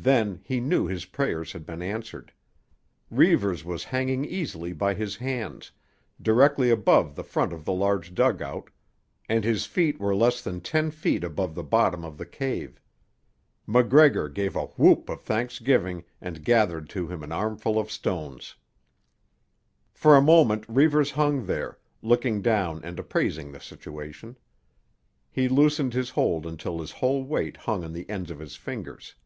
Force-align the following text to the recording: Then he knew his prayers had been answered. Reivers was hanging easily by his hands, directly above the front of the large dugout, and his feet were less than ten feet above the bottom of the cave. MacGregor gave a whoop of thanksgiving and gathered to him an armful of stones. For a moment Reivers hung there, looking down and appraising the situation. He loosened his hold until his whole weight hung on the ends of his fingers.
Then 0.00 0.42
he 0.44 0.60
knew 0.60 0.86
his 0.86 1.06
prayers 1.06 1.50
had 1.52 1.66
been 1.66 1.82
answered. 1.82 2.32
Reivers 3.10 3.64
was 3.64 3.82
hanging 3.82 4.24
easily 4.24 4.72
by 4.72 4.94
his 4.94 5.16
hands, 5.16 5.72
directly 6.22 6.70
above 6.70 7.16
the 7.16 7.24
front 7.24 7.52
of 7.52 7.64
the 7.64 7.72
large 7.72 8.14
dugout, 8.14 8.70
and 9.28 9.42
his 9.42 9.66
feet 9.66 9.98
were 9.98 10.14
less 10.14 10.40
than 10.40 10.60
ten 10.60 10.92
feet 10.92 11.24
above 11.24 11.56
the 11.56 11.64
bottom 11.64 12.04
of 12.04 12.16
the 12.16 12.24
cave. 12.26 12.80
MacGregor 13.66 14.28
gave 14.28 14.54
a 14.54 14.66
whoop 14.66 15.08
of 15.08 15.20
thanksgiving 15.22 16.04
and 16.20 16.44
gathered 16.44 16.88
to 16.90 17.08
him 17.08 17.24
an 17.24 17.32
armful 17.32 17.76
of 17.76 17.90
stones. 17.90 18.54
For 19.92 20.14
a 20.16 20.22
moment 20.22 20.64
Reivers 20.68 21.10
hung 21.10 21.46
there, 21.46 21.76
looking 22.02 22.40
down 22.40 22.84
and 22.84 23.00
appraising 23.00 23.50
the 23.50 23.58
situation. 23.58 24.38
He 25.28 25.48
loosened 25.48 25.92
his 25.92 26.10
hold 26.10 26.46
until 26.46 26.78
his 26.80 26.92
whole 26.92 27.24
weight 27.24 27.56
hung 27.56 27.82
on 27.82 27.92
the 27.92 28.08
ends 28.08 28.30
of 28.30 28.38
his 28.38 28.54
fingers. 28.54 29.16